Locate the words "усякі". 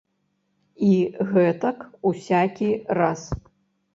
2.11-2.69